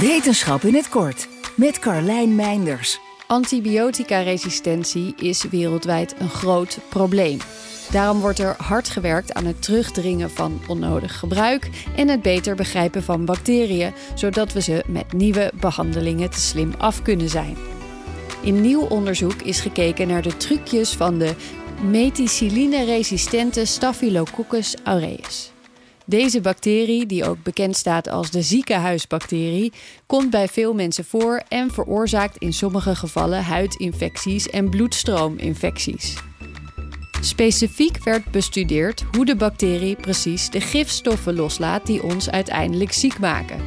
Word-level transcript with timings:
Wetenschap 0.00 0.62
in 0.62 0.74
het 0.74 0.88
kort 0.88 1.28
met 1.56 1.78
Carlijn 1.78 2.34
Meinders. 2.34 3.00
Antibioticaresistentie 3.26 5.14
is 5.16 5.42
wereldwijd 5.42 6.14
een 6.18 6.28
groot 6.28 6.78
probleem. 6.88 7.38
Daarom 7.90 8.20
wordt 8.20 8.38
er 8.38 8.54
hard 8.58 8.88
gewerkt 8.88 9.34
aan 9.34 9.44
het 9.44 9.62
terugdringen 9.62 10.30
van 10.30 10.60
onnodig 10.68 11.18
gebruik 11.18 11.70
en 11.96 12.08
het 12.08 12.22
beter 12.22 12.56
begrijpen 12.56 13.02
van 13.02 13.24
bacteriën, 13.24 13.94
zodat 14.14 14.52
we 14.52 14.60
ze 14.60 14.84
met 14.86 15.12
nieuwe 15.12 15.52
behandelingen 15.60 16.30
te 16.30 16.40
slim 16.40 16.72
af 16.78 17.02
kunnen 17.02 17.28
zijn. 17.28 17.56
In 18.42 18.60
nieuw 18.60 18.86
onderzoek 18.86 19.42
is 19.42 19.60
gekeken 19.60 20.08
naar 20.08 20.22
de 20.22 20.36
trucjes 20.36 20.90
van 20.90 21.18
de 21.18 21.34
methicilline-resistente 21.90 23.64
Staphylococcus 23.64 24.74
aureus. 24.84 25.53
Deze 26.06 26.40
bacterie, 26.40 27.06
die 27.06 27.24
ook 27.24 27.42
bekend 27.42 27.76
staat 27.76 28.08
als 28.08 28.30
de 28.30 28.42
ziekenhuisbacterie, 28.42 29.72
komt 30.06 30.30
bij 30.30 30.48
veel 30.48 30.74
mensen 30.74 31.04
voor 31.04 31.42
en 31.48 31.70
veroorzaakt 31.70 32.36
in 32.36 32.52
sommige 32.52 32.94
gevallen 32.94 33.44
huidinfecties 33.44 34.50
en 34.50 34.70
bloedstroominfecties. 34.70 36.14
Specifiek 37.20 38.04
werd 38.04 38.30
bestudeerd 38.30 39.04
hoe 39.12 39.24
de 39.24 39.36
bacterie 39.36 39.96
precies 39.96 40.50
de 40.50 40.60
gifstoffen 40.60 41.34
loslaat 41.34 41.86
die 41.86 42.02
ons 42.02 42.30
uiteindelijk 42.30 42.92
ziek 42.92 43.18
maken. 43.18 43.60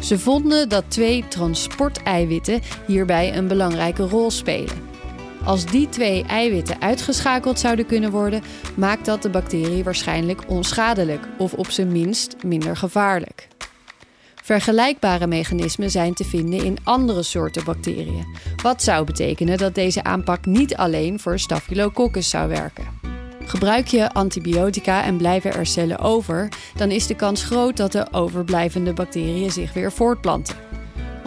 Ze 0.00 0.18
vonden 0.18 0.68
dat 0.68 0.84
twee 0.88 1.28
transporteiwitten 1.28 2.60
hierbij 2.86 3.36
een 3.36 3.48
belangrijke 3.48 4.02
rol 4.02 4.30
spelen. 4.30 4.87
Als 5.48 5.66
die 5.66 5.88
twee 5.88 6.24
eiwitten 6.24 6.80
uitgeschakeld 6.80 7.58
zouden 7.58 7.86
kunnen 7.86 8.10
worden, 8.10 8.42
maakt 8.74 9.04
dat 9.04 9.22
de 9.22 9.30
bacterie 9.30 9.84
waarschijnlijk 9.84 10.42
onschadelijk 10.46 11.28
of 11.38 11.52
op 11.52 11.70
zijn 11.70 11.92
minst 11.92 12.36
minder 12.44 12.76
gevaarlijk. 12.76 13.48
Vergelijkbare 14.42 15.26
mechanismen 15.26 15.90
zijn 15.90 16.14
te 16.14 16.24
vinden 16.24 16.64
in 16.64 16.76
andere 16.84 17.22
soorten 17.22 17.64
bacteriën, 17.64 18.36
wat 18.62 18.82
zou 18.82 19.04
betekenen 19.04 19.58
dat 19.58 19.74
deze 19.74 20.04
aanpak 20.04 20.46
niet 20.46 20.76
alleen 20.76 21.20
voor 21.20 21.38
Staphylococcus 21.38 22.30
zou 22.30 22.48
werken. 22.48 23.00
Gebruik 23.44 23.86
je 23.86 24.12
antibiotica 24.12 25.04
en 25.04 25.16
blijven 25.16 25.54
er 25.54 25.66
cellen 25.66 25.98
over, 25.98 26.48
dan 26.76 26.90
is 26.90 27.06
de 27.06 27.16
kans 27.16 27.44
groot 27.44 27.76
dat 27.76 27.92
de 27.92 28.06
overblijvende 28.12 28.92
bacteriën 28.92 29.50
zich 29.50 29.72
weer 29.72 29.92
voortplanten 29.92 30.67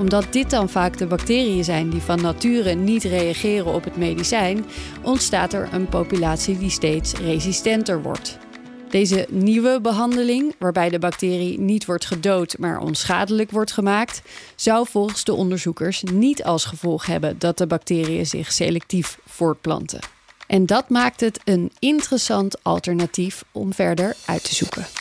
omdat 0.01 0.33
dit 0.33 0.49
dan 0.49 0.69
vaak 0.69 0.97
de 0.97 1.05
bacteriën 1.05 1.63
zijn 1.63 1.89
die 1.89 2.01
van 2.01 2.21
nature 2.21 2.73
niet 2.73 3.03
reageren 3.03 3.73
op 3.73 3.83
het 3.83 3.97
medicijn, 3.97 4.65
ontstaat 5.01 5.53
er 5.53 5.69
een 5.71 5.89
populatie 5.89 6.57
die 6.57 6.69
steeds 6.69 7.13
resistenter 7.13 8.01
wordt. 8.01 8.37
Deze 8.89 9.27
nieuwe 9.29 9.79
behandeling, 9.81 10.55
waarbij 10.59 10.89
de 10.89 10.99
bacterie 10.99 11.59
niet 11.59 11.85
wordt 11.85 12.05
gedood 12.05 12.57
maar 12.57 12.79
onschadelijk 12.79 13.51
wordt 13.51 13.71
gemaakt, 13.71 14.21
zou 14.55 14.87
volgens 14.89 15.23
de 15.23 15.33
onderzoekers 15.33 16.03
niet 16.03 16.43
als 16.43 16.65
gevolg 16.65 17.05
hebben 17.05 17.39
dat 17.39 17.57
de 17.57 17.67
bacteriën 17.67 18.25
zich 18.25 18.51
selectief 18.51 19.19
voortplanten. 19.25 19.99
En 20.47 20.65
dat 20.65 20.89
maakt 20.89 21.19
het 21.19 21.39
een 21.43 21.71
interessant 21.79 22.63
alternatief 22.63 23.43
om 23.51 23.73
verder 23.73 24.15
uit 24.25 24.43
te 24.43 24.55
zoeken. 24.55 25.00